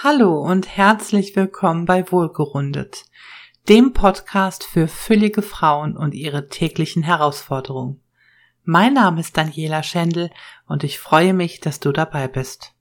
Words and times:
Hallo 0.00 0.40
und 0.40 0.68
herzlich 0.76 1.34
willkommen 1.34 1.84
bei 1.84 2.12
Wohlgerundet, 2.12 3.06
dem 3.68 3.94
Podcast 3.94 4.62
für 4.62 4.86
füllige 4.86 5.42
Frauen 5.42 5.96
und 5.96 6.14
ihre 6.14 6.48
täglichen 6.48 7.02
Herausforderungen. 7.02 8.00
Mein 8.62 8.94
Name 8.94 9.18
ist 9.18 9.36
Daniela 9.36 9.82
Schendl 9.82 10.30
und 10.68 10.84
ich 10.84 11.00
freue 11.00 11.34
mich, 11.34 11.58
dass 11.58 11.80
du 11.80 11.90
dabei 11.90 12.28
bist. 12.28 12.76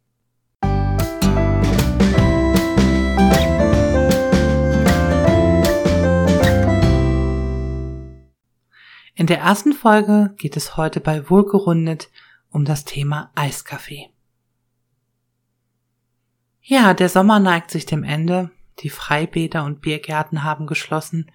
In 9.16 9.26
der 9.26 9.40
ersten 9.40 9.74
Folge 9.74 10.36
geht 10.38 10.56
es 10.56 10.78
heute 10.78 11.00
bei 11.00 11.32
Wohlgerundet 11.32 12.12
um 12.52 12.64
das 12.64 12.86
Thema 12.86 13.32
Eiskaffee. 13.34 14.12
Ja, 16.70 16.94
der 16.94 17.08
Sommer 17.08 17.40
neigt 17.40 17.72
sich 17.72 17.86
dem 17.86 18.04
Ende, 18.04 18.52
die 18.80 18.90
Freibäder 18.90 19.64
und 19.64 19.80
Biergärten 19.80 20.44
haben 20.44 20.68
geschlossen 20.68 21.32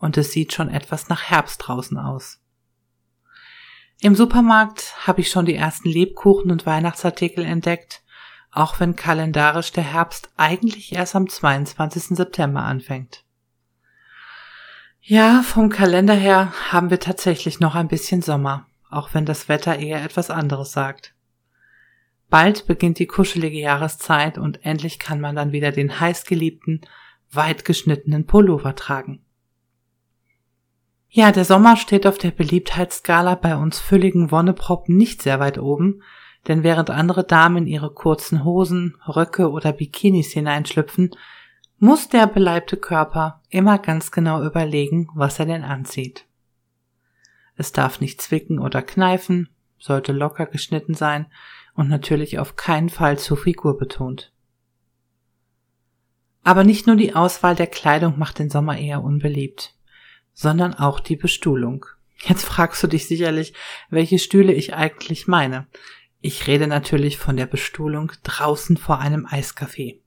und 0.00 0.16
es 0.16 0.32
sieht 0.32 0.52
schon 0.52 0.68
etwas 0.68 1.08
nach 1.08 1.22
Herbst 1.22 1.62
draußen 1.64 1.96
aus. 1.96 2.40
Im 4.00 4.16
Supermarkt 4.16 5.06
habe 5.06 5.20
ich 5.20 5.30
schon 5.30 5.46
die 5.46 5.54
ersten 5.54 5.88
Lebkuchen 5.88 6.50
und 6.50 6.66
Weihnachtsartikel 6.66 7.44
entdeckt, 7.44 8.02
auch 8.50 8.80
wenn 8.80 8.96
kalendarisch 8.96 9.70
der 9.70 9.84
Herbst 9.84 10.32
eigentlich 10.36 10.92
erst 10.92 11.14
am 11.14 11.28
22. 11.28 12.16
September 12.16 12.62
anfängt. 12.62 13.22
Ja, 15.00 15.44
vom 15.44 15.68
Kalender 15.68 16.14
her 16.14 16.52
haben 16.72 16.90
wir 16.90 16.98
tatsächlich 16.98 17.60
noch 17.60 17.76
ein 17.76 17.86
bisschen 17.86 18.20
Sommer, 18.20 18.66
auch 18.90 19.14
wenn 19.14 19.26
das 19.26 19.48
Wetter 19.48 19.78
eher 19.78 20.02
etwas 20.02 20.28
anderes 20.28 20.72
sagt. 20.72 21.14
Bald 22.32 22.66
beginnt 22.66 22.98
die 22.98 23.06
kuschelige 23.06 23.58
Jahreszeit 23.58 24.38
und 24.38 24.64
endlich 24.64 24.98
kann 24.98 25.20
man 25.20 25.36
dann 25.36 25.52
wieder 25.52 25.70
den 25.70 26.00
heißgeliebten, 26.00 26.80
weit 27.30 27.66
geschnittenen 27.66 28.24
Pullover 28.24 28.74
tragen. 28.74 29.22
Ja, 31.10 31.30
der 31.30 31.44
Sommer 31.44 31.76
steht 31.76 32.06
auf 32.06 32.16
der 32.16 32.30
Beliebtheitsskala 32.30 33.34
bei 33.34 33.54
uns 33.54 33.80
fülligen 33.80 34.30
Wonneproppen 34.30 34.96
nicht 34.96 35.20
sehr 35.20 35.40
weit 35.40 35.58
oben, 35.58 36.00
denn 36.48 36.62
während 36.62 36.88
andere 36.88 37.24
Damen 37.24 37.66
ihre 37.66 37.92
kurzen 37.92 38.44
Hosen, 38.44 38.96
Röcke 39.06 39.50
oder 39.50 39.74
Bikinis 39.74 40.32
hineinschlüpfen, 40.32 41.10
muss 41.76 42.08
der 42.08 42.26
beleibte 42.26 42.78
Körper 42.78 43.42
immer 43.50 43.78
ganz 43.78 44.10
genau 44.10 44.42
überlegen, 44.42 45.10
was 45.14 45.38
er 45.38 45.44
denn 45.44 45.64
anzieht. 45.64 46.24
Es 47.56 47.72
darf 47.72 48.00
nicht 48.00 48.22
zwicken 48.22 48.58
oder 48.58 48.80
kneifen, 48.80 49.50
sollte 49.76 50.12
locker 50.12 50.46
geschnitten 50.46 50.94
sein 50.94 51.26
und 51.74 51.88
natürlich 51.88 52.38
auf 52.38 52.56
keinen 52.56 52.88
Fall 52.88 53.18
zu 53.18 53.36
Figur 53.36 53.78
betont. 53.78 54.32
Aber 56.44 56.64
nicht 56.64 56.86
nur 56.86 56.96
die 56.96 57.14
Auswahl 57.14 57.54
der 57.54 57.68
Kleidung 57.68 58.18
macht 58.18 58.38
den 58.38 58.50
Sommer 58.50 58.76
eher 58.76 59.02
unbeliebt, 59.02 59.74
sondern 60.32 60.74
auch 60.74 61.00
die 61.00 61.16
Bestuhlung. 61.16 61.86
Jetzt 62.18 62.44
fragst 62.44 62.82
du 62.82 62.86
dich 62.86 63.06
sicherlich, 63.06 63.54
welche 63.90 64.18
Stühle 64.18 64.52
ich 64.52 64.74
eigentlich 64.74 65.26
meine. 65.26 65.66
Ich 66.20 66.46
rede 66.46 66.66
natürlich 66.66 67.18
von 67.18 67.36
der 67.36 67.46
Bestuhlung 67.46 68.12
draußen 68.22 68.76
vor 68.76 68.98
einem 68.98 69.26
Eiscafé. 69.26 70.00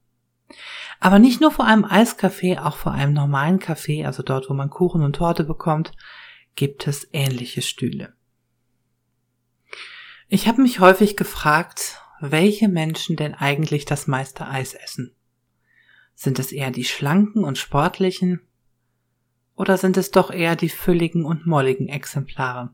Aber 0.99 1.19
nicht 1.19 1.41
nur 1.41 1.51
vor 1.51 1.65
einem 1.65 1.85
Eiscafé, 1.85 2.61
auch 2.61 2.77
vor 2.77 2.93
einem 2.93 3.13
normalen 3.13 3.59
Café, 3.59 4.05
also 4.05 4.23
dort, 4.23 4.49
wo 4.49 4.53
man 4.53 4.69
Kuchen 4.69 5.03
und 5.03 5.17
Torte 5.17 5.43
bekommt, 5.43 5.91
gibt 6.55 6.87
es 6.87 7.09
ähnliche 7.11 7.61
Stühle. 7.61 8.13
Ich 10.27 10.47
habe 10.47 10.63
mich 10.63 10.79
häufig 10.79 11.15
gefragt, 11.17 12.01
welche 12.19 12.67
Menschen 12.67 13.15
denn 13.15 13.35
eigentlich 13.35 13.85
das 13.85 14.07
meiste 14.07 14.47
Eis 14.47 14.73
essen. 14.73 15.15
Sind 16.15 16.39
es 16.39 16.51
eher 16.51 16.71
die 16.71 16.85
schlanken 16.85 17.43
und 17.43 17.59
sportlichen 17.59 18.41
oder 19.55 19.77
sind 19.77 19.97
es 19.97 20.09
doch 20.09 20.31
eher 20.31 20.55
die 20.55 20.69
fülligen 20.69 21.25
und 21.25 21.45
molligen 21.45 21.87
Exemplare? 21.89 22.73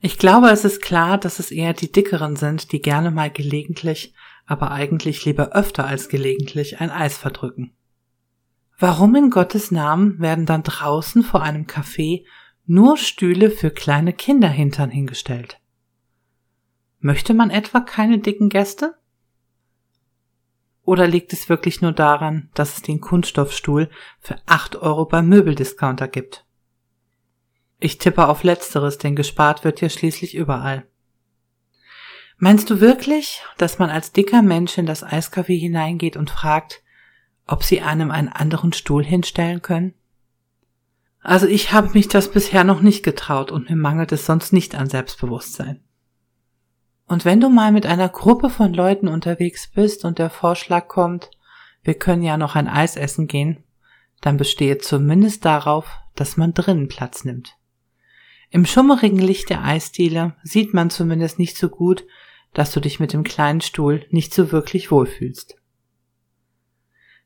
Ich 0.00 0.16
glaube, 0.16 0.50
es 0.50 0.64
ist 0.64 0.80
klar, 0.80 1.18
dass 1.18 1.40
es 1.40 1.50
eher 1.50 1.74
die 1.74 1.90
dickeren 1.90 2.36
sind, 2.36 2.70
die 2.70 2.80
gerne 2.80 3.10
mal 3.10 3.30
gelegentlich, 3.30 4.14
aber 4.46 4.70
eigentlich 4.70 5.24
lieber 5.24 5.52
öfter 5.52 5.86
als 5.86 6.08
gelegentlich 6.08 6.80
ein 6.80 6.90
Eis 6.90 7.18
verdrücken. 7.18 7.72
Warum 8.78 9.14
in 9.16 9.28
Gottes 9.28 9.70
Namen 9.70 10.20
werden 10.20 10.46
dann 10.46 10.62
draußen 10.62 11.22
vor 11.22 11.42
einem 11.42 11.66
Café 11.66 12.24
nur 12.64 12.96
Stühle 12.96 13.50
für 13.50 13.70
kleine 13.70 14.12
Kinderhintern 14.12 14.90
hingestellt? 14.90 15.59
Möchte 17.00 17.32
man 17.32 17.50
etwa 17.50 17.80
keine 17.80 18.18
dicken 18.18 18.50
Gäste? 18.50 18.94
Oder 20.84 21.06
liegt 21.06 21.32
es 21.32 21.48
wirklich 21.48 21.80
nur 21.80 21.92
daran, 21.92 22.50
dass 22.54 22.76
es 22.76 22.82
den 22.82 23.00
Kunststoffstuhl 23.00 23.90
für 24.18 24.36
acht 24.46 24.76
Euro 24.76 25.06
beim 25.06 25.28
Möbeldiscounter 25.28 26.08
gibt? 26.08 26.44
Ich 27.78 27.96
tippe 27.96 28.28
auf 28.28 28.42
Letzteres, 28.42 28.98
denn 28.98 29.16
gespart 29.16 29.64
wird 29.64 29.80
ja 29.80 29.88
schließlich 29.88 30.34
überall. 30.34 30.86
Meinst 32.36 32.68
du 32.68 32.80
wirklich, 32.80 33.42
dass 33.56 33.78
man 33.78 33.88
als 33.88 34.12
dicker 34.12 34.42
Mensch 34.42 34.76
in 34.76 34.86
das 34.86 35.04
Eiscafé 35.04 35.58
hineingeht 35.58 36.16
und 36.16 36.30
fragt, 36.30 36.82
ob 37.46 37.64
sie 37.64 37.80
einem 37.80 38.10
einen 38.10 38.28
anderen 38.28 38.74
Stuhl 38.74 39.04
hinstellen 39.04 39.62
können? 39.62 39.94
Also 41.22 41.46
ich 41.46 41.72
habe 41.72 41.90
mich 41.94 42.08
das 42.08 42.30
bisher 42.30 42.64
noch 42.64 42.80
nicht 42.80 43.02
getraut 43.02 43.50
und 43.50 43.70
mir 43.70 43.76
mangelt 43.76 44.12
es 44.12 44.26
sonst 44.26 44.52
nicht 44.52 44.74
an 44.74 44.88
Selbstbewusstsein. 44.88 45.82
Und 47.10 47.24
wenn 47.24 47.40
du 47.40 47.48
mal 47.48 47.72
mit 47.72 47.86
einer 47.86 48.08
Gruppe 48.08 48.50
von 48.50 48.72
Leuten 48.72 49.08
unterwegs 49.08 49.66
bist 49.66 50.04
und 50.04 50.20
der 50.20 50.30
Vorschlag 50.30 50.86
kommt, 50.86 51.32
wir 51.82 51.94
können 51.94 52.22
ja 52.22 52.36
noch 52.36 52.54
ein 52.54 52.68
Eis 52.68 52.94
essen 52.94 53.26
gehen, 53.26 53.64
dann 54.20 54.36
bestehe 54.36 54.78
zumindest 54.78 55.44
darauf, 55.44 55.90
dass 56.14 56.36
man 56.36 56.54
drinnen 56.54 56.86
Platz 56.86 57.24
nimmt. 57.24 57.56
Im 58.50 58.64
schummerigen 58.64 59.18
Licht 59.18 59.50
der 59.50 59.64
Eisdiele 59.64 60.36
sieht 60.44 60.72
man 60.72 60.88
zumindest 60.88 61.40
nicht 61.40 61.56
so 61.56 61.68
gut, 61.68 62.06
dass 62.54 62.70
du 62.70 62.78
dich 62.78 63.00
mit 63.00 63.12
dem 63.12 63.24
kleinen 63.24 63.60
Stuhl 63.60 64.06
nicht 64.10 64.32
so 64.32 64.52
wirklich 64.52 64.92
wohlfühlst. 64.92 65.56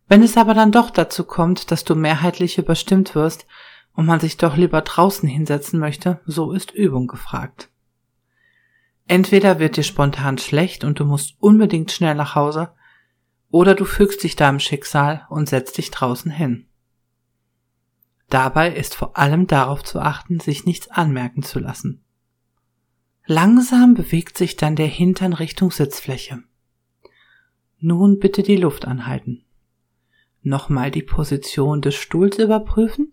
Wenn 0.08 0.22
es 0.22 0.38
aber 0.38 0.54
dann 0.54 0.72
doch 0.72 0.88
dazu 0.88 1.24
kommt, 1.24 1.70
dass 1.70 1.84
du 1.84 1.94
mehrheitlich 1.94 2.56
überstimmt 2.56 3.14
wirst 3.14 3.46
und 3.92 4.06
man 4.06 4.18
sich 4.18 4.38
doch 4.38 4.56
lieber 4.56 4.80
draußen 4.80 5.28
hinsetzen 5.28 5.78
möchte, 5.78 6.22
so 6.24 6.52
ist 6.52 6.70
Übung 6.70 7.06
gefragt. 7.06 7.68
Entweder 9.06 9.58
wird 9.58 9.76
dir 9.76 9.82
spontan 9.82 10.38
schlecht 10.38 10.84
und 10.84 10.98
du 10.98 11.04
musst 11.04 11.36
unbedingt 11.40 11.92
schnell 11.92 12.14
nach 12.14 12.34
Hause, 12.34 12.72
oder 13.50 13.74
du 13.74 13.84
fügst 13.84 14.24
dich 14.24 14.34
deinem 14.34 14.58
Schicksal 14.58 15.26
und 15.28 15.48
setzt 15.48 15.78
dich 15.78 15.90
draußen 15.90 16.30
hin. 16.30 16.66
Dabei 18.28 18.74
ist 18.74 18.94
vor 18.94 19.16
allem 19.16 19.46
darauf 19.46 19.84
zu 19.84 20.00
achten, 20.00 20.40
sich 20.40 20.64
nichts 20.64 20.90
anmerken 20.90 21.42
zu 21.42 21.60
lassen. 21.60 22.02
Langsam 23.26 23.94
bewegt 23.94 24.36
sich 24.36 24.56
dann 24.56 24.76
der 24.76 24.86
Hintern 24.86 25.32
Richtung 25.32 25.70
Sitzfläche. 25.70 26.42
Nun 27.78 28.18
bitte 28.18 28.42
die 28.42 28.56
Luft 28.56 28.86
anhalten. 28.86 29.44
Nochmal 30.42 30.90
die 30.90 31.02
Position 31.02 31.80
des 31.80 31.94
Stuhls 31.94 32.38
überprüfen 32.38 33.12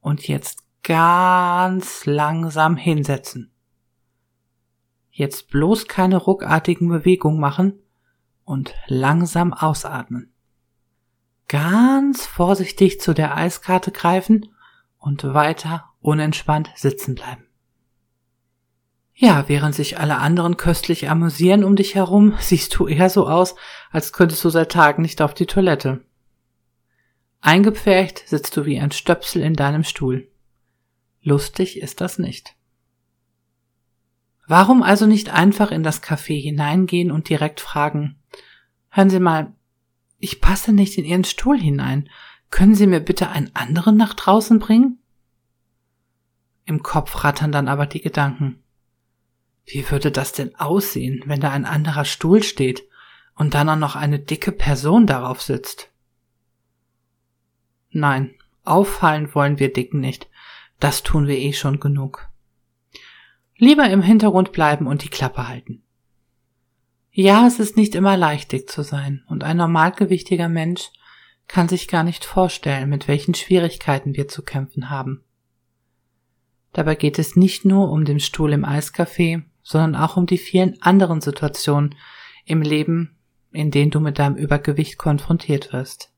und 0.00 0.26
jetzt 0.28 0.64
ganz 0.82 2.06
langsam 2.06 2.76
hinsetzen. 2.76 3.51
Jetzt 5.14 5.50
bloß 5.50 5.88
keine 5.88 6.16
ruckartigen 6.16 6.88
Bewegungen 6.88 7.38
machen 7.38 7.78
und 8.44 8.74
langsam 8.86 9.52
ausatmen. 9.52 10.32
Ganz 11.48 12.24
vorsichtig 12.24 12.98
zu 12.98 13.12
der 13.12 13.36
Eiskarte 13.36 13.92
greifen 13.92 14.48
und 14.96 15.22
weiter 15.22 15.84
unentspannt 16.00 16.70
sitzen 16.76 17.14
bleiben. 17.14 17.46
Ja, 19.14 19.44
während 19.48 19.74
sich 19.74 19.98
alle 19.98 20.16
anderen 20.16 20.56
köstlich 20.56 21.10
amüsieren 21.10 21.62
um 21.62 21.76
dich 21.76 21.94
herum, 21.94 22.34
siehst 22.40 22.74
du 22.78 22.86
eher 22.86 23.10
so 23.10 23.28
aus, 23.28 23.54
als 23.90 24.14
könntest 24.14 24.42
du 24.44 24.48
seit 24.48 24.72
Tagen 24.72 25.02
nicht 25.02 25.20
auf 25.20 25.34
die 25.34 25.46
Toilette. 25.46 26.02
Eingepfercht 27.42 28.26
sitzt 28.26 28.56
du 28.56 28.64
wie 28.64 28.80
ein 28.80 28.92
Stöpsel 28.92 29.42
in 29.42 29.54
deinem 29.54 29.84
Stuhl. 29.84 30.28
Lustig 31.20 31.80
ist 31.82 32.00
das 32.00 32.18
nicht. 32.18 32.56
Warum 34.46 34.82
also 34.82 35.06
nicht 35.06 35.30
einfach 35.30 35.70
in 35.70 35.82
das 35.82 36.02
Café 36.02 36.40
hineingehen 36.40 37.10
und 37.10 37.28
direkt 37.28 37.60
fragen, 37.60 38.16
hören 38.90 39.10
Sie 39.10 39.20
mal, 39.20 39.52
ich 40.18 40.40
passe 40.40 40.72
nicht 40.72 40.98
in 40.98 41.04
Ihren 41.04 41.24
Stuhl 41.24 41.58
hinein. 41.58 42.08
Können 42.50 42.74
Sie 42.74 42.86
mir 42.86 43.00
bitte 43.00 43.30
einen 43.30 43.50
anderen 43.54 43.96
nach 43.96 44.14
draußen 44.14 44.58
bringen? 44.58 44.98
Im 46.64 46.82
Kopf 46.82 47.24
rattern 47.24 47.50
dann 47.50 47.66
aber 47.66 47.86
die 47.86 48.00
Gedanken. 48.00 48.62
Wie 49.64 49.90
würde 49.90 50.10
das 50.10 50.32
denn 50.32 50.54
aussehen, 50.56 51.22
wenn 51.26 51.40
da 51.40 51.50
ein 51.50 51.64
anderer 51.64 52.04
Stuhl 52.04 52.42
steht 52.42 52.84
und 53.34 53.54
dann 53.54 53.68
auch 53.68 53.76
noch 53.76 53.96
eine 53.96 54.18
dicke 54.18 54.52
Person 54.52 55.06
darauf 55.06 55.40
sitzt? 55.40 55.90
Nein, 57.90 58.34
auffallen 58.64 59.34
wollen 59.34 59.58
wir 59.58 59.72
Dicken 59.72 60.00
nicht. 60.00 60.28
Das 60.78 61.02
tun 61.02 61.26
wir 61.26 61.38
eh 61.38 61.52
schon 61.52 61.80
genug. 61.80 62.28
Lieber 63.62 63.88
im 63.88 64.02
Hintergrund 64.02 64.50
bleiben 64.50 64.88
und 64.88 65.04
die 65.04 65.08
Klappe 65.08 65.46
halten. 65.46 65.84
Ja, 67.12 67.46
es 67.46 67.60
ist 67.60 67.76
nicht 67.76 67.94
immer 67.94 68.16
leicht, 68.16 68.50
dick 68.50 68.68
zu 68.68 68.82
sein, 68.82 69.22
und 69.28 69.44
ein 69.44 69.56
normalgewichtiger 69.56 70.48
Mensch 70.48 70.90
kann 71.46 71.68
sich 71.68 71.86
gar 71.86 72.02
nicht 72.02 72.24
vorstellen, 72.24 72.88
mit 72.88 73.06
welchen 73.06 73.34
Schwierigkeiten 73.34 74.16
wir 74.16 74.26
zu 74.26 74.42
kämpfen 74.42 74.90
haben. 74.90 75.22
Dabei 76.72 76.96
geht 76.96 77.20
es 77.20 77.36
nicht 77.36 77.64
nur 77.64 77.92
um 77.92 78.04
den 78.04 78.18
Stuhl 78.18 78.52
im 78.52 78.64
Eiscafé, 78.64 79.44
sondern 79.62 79.94
auch 79.94 80.16
um 80.16 80.26
die 80.26 80.38
vielen 80.38 80.82
anderen 80.82 81.20
Situationen 81.20 81.94
im 82.44 82.62
Leben, 82.62 83.16
in 83.52 83.70
denen 83.70 83.92
du 83.92 84.00
mit 84.00 84.18
deinem 84.18 84.34
Übergewicht 84.34 84.98
konfrontiert 84.98 85.72
wirst. 85.72 86.12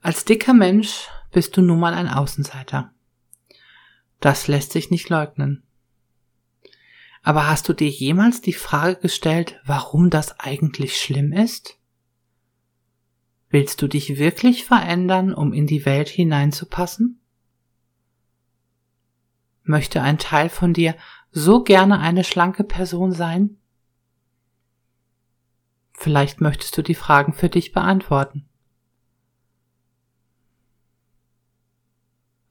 Als 0.00 0.24
dicker 0.24 0.54
Mensch 0.54 1.08
bist 1.30 1.56
du 1.56 1.62
nun 1.62 1.78
mal 1.78 1.94
ein 1.94 2.08
Außenseiter. 2.08 2.93
Das 4.24 4.48
lässt 4.48 4.72
sich 4.72 4.90
nicht 4.90 5.10
leugnen. 5.10 5.64
Aber 7.22 7.46
hast 7.46 7.68
du 7.68 7.74
dir 7.74 7.90
jemals 7.90 8.40
die 8.40 8.54
Frage 8.54 8.96
gestellt, 8.96 9.60
warum 9.66 10.08
das 10.08 10.40
eigentlich 10.40 10.98
schlimm 10.98 11.30
ist? 11.30 11.78
Willst 13.50 13.82
du 13.82 13.86
dich 13.86 14.16
wirklich 14.16 14.64
verändern, 14.64 15.34
um 15.34 15.52
in 15.52 15.66
die 15.66 15.84
Welt 15.84 16.08
hineinzupassen? 16.08 17.20
Möchte 19.62 20.00
ein 20.00 20.16
Teil 20.16 20.48
von 20.48 20.72
dir 20.72 20.96
so 21.30 21.62
gerne 21.62 22.00
eine 22.00 22.24
schlanke 22.24 22.64
Person 22.64 23.12
sein? 23.12 23.58
Vielleicht 25.92 26.40
möchtest 26.40 26.78
du 26.78 26.82
die 26.82 26.94
Fragen 26.94 27.34
für 27.34 27.50
dich 27.50 27.72
beantworten. 27.72 28.48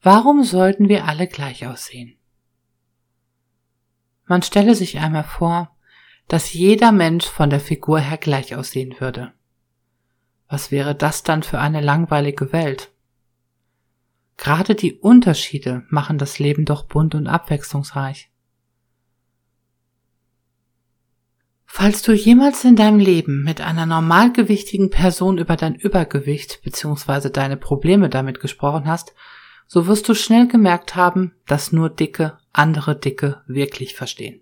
Warum 0.03 0.43
sollten 0.43 0.89
wir 0.89 1.05
alle 1.05 1.27
gleich 1.27 1.65
aussehen? 1.65 2.17
Man 4.25 4.41
stelle 4.41 4.75
sich 4.75 4.99
einmal 4.99 5.23
vor, 5.23 5.77
dass 6.27 6.51
jeder 6.51 6.91
Mensch 6.91 7.25
von 7.25 7.49
der 7.49 7.61
Figur 7.61 7.99
her 7.99 8.17
gleich 8.17 8.53
aussehen 8.53 8.99
würde. 8.99 9.31
Was 10.49 10.71
wäre 10.71 10.93
das 10.93 11.23
dann 11.23 11.41
für 11.41 11.59
eine 11.59 11.79
langweilige 11.79 12.51
Welt? 12.51 12.91
Gerade 14.35 14.75
die 14.75 14.93
Unterschiede 14.93 15.85
machen 15.89 16.17
das 16.17 16.37
Leben 16.37 16.65
doch 16.65 16.83
bunt 16.83 17.15
und 17.15 17.27
abwechslungsreich. 17.27 18.29
Falls 21.65 22.01
du 22.01 22.11
jemals 22.11 22.65
in 22.65 22.75
deinem 22.75 22.99
Leben 22.99 23.41
mit 23.43 23.61
einer 23.61 23.85
normalgewichtigen 23.85 24.89
Person 24.89 25.37
über 25.37 25.55
dein 25.55 25.75
Übergewicht 25.75 26.61
bzw. 26.61 27.29
deine 27.29 27.57
Probleme 27.57 28.09
damit 28.09 28.41
gesprochen 28.41 28.85
hast, 28.85 29.13
so 29.67 29.87
wirst 29.87 30.07
du 30.09 30.13
schnell 30.13 30.47
gemerkt 30.47 30.95
haben, 30.95 31.33
dass 31.47 31.71
nur 31.71 31.89
Dicke 31.89 32.37
andere 32.51 32.95
Dicke 32.95 33.41
wirklich 33.47 33.95
verstehen. 33.95 34.41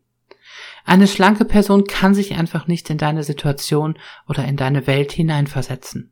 Eine 0.85 1.07
schlanke 1.07 1.45
Person 1.45 1.85
kann 1.85 2.13
sich 2.13 2.33
einfach 2.33 2.67
nicht 2.67 2.89
in 2.89 2.97
deine 2.97 3.23
Situation 3.23 3.97
oder 4.27 4.45
in 4.45 4.57
deine 4.57 4.87
Welt 4.87 5.11
hineinversetzen. 5.11 6.11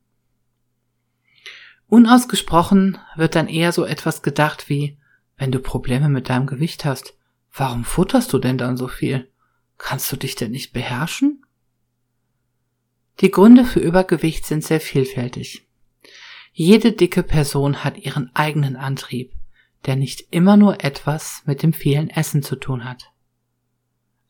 Unausgesprochen 1.87 2.99
wird 3.15 3.35
dann 3.35 3.47
eher 3.47 3.71
so 3.71 3.83
etwas 3.83 4.21
gedacht 4.21 4.69
wie, 4.69 4.97
wenn 5.37 5.51
du 5.51 5.59
Probleme 5.59 6.07
mit 6.07 6.29
deinem 6.29 6.45
Gewicht 6.45 6.85
hast, 6.85 7.15
warum 7.51 7.83
futterst 7.83 8.31
du 8.31 8.37
denn 8.37 8.57
dann 8.57 8.77
so 8.77 8.87
viel? 8.87 9.29
Kannst 9.77 10.11
du 10.11 10.17
dich 10.17 10.35
denn 10.35 10.51
nicht 10.51 10.71
beherrschen? 10.71 11.43
Die 13.21 13.31
Gründe 13.31 13.65
für 13.65 13.79
Übergewicht 13.79 14.45
sind 14.45 14.63
sehr 14.63 14.79
vielfältig. 14.79 15.67
Jede 16.61 16.91
dicke 16.91 17.23
Person 17.23 17.85
hat 17.85 17.97
ihren 17.99 18.35
eigenen 18.35 18.75
Antrieb, 18.75 19.31
der 19.85 19.95
nicht 19.95 20.25
immer 20.31 20.57
nur 20.57 20.83
etwas 20.83 21.41
mit 21.45 21.63
dem 21.63 21.71
vielen 21.71 22.09
Essen 22.09 22.43
zu 22.43 22.57
tun 22.57 22.83
hat. 22.83 23.13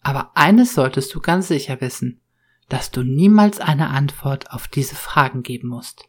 Aber 0.01 0.37
eines 0.37 0.75
solltest 0.75 1.15
du 1.15 1.21
ganz 1.21 1.47
sicher 1.47 1.81
wissen, 1.81 2.21
dass 2.67 2.91
du 2.91 3.01
niemals 3.01 3.59
eine 3.59 3.89
Antwort 3.89 4.51
auf 4.51 4.67
diese 4.67 4.93
Fragen 4.93 5.41
geben 5.41 5.69
musst. 5.69 6.07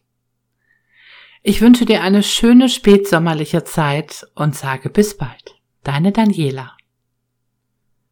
Ich 1.42 1.62
wünsche 1.62 1.86
dir 1.86 2.02
eine 2.02 2.22
schöne 2.22 2.68
spätsommerliche 2.68 3.64
Zeit 3.64 4.26
und 4.34 4.54
sage 4.54 4.90
bis 4.90 5.16
bald. 5.16 5.54
Deine 5.84 6.12
Daniela. 6.12 6.76